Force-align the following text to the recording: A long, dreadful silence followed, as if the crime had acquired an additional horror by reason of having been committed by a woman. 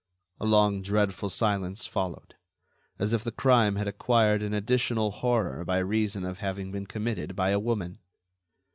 A 0.39 0.47
long, 0.47 0.81
dreadful 0.81 1.29
silence 1.29 1.85
followed, 1.85 2.33
as 2.97 3.13
if 3.13 3.23
the 3.23 3.31
crime 3.31 3.75
had 3.75 3.87
acquired 3.87 4.41
an 4.41 4.51
additional 4.51 5.11
horror 5.11 5.63
by 5.63 5.77
reason 5.77 6.25
of 6.25 6.39
having 6.39 6.71
been 6.71 6.87
committed 6.87 7.35
by 7.35 7.51
a 7.51 7.59
woman. 7.59 7.99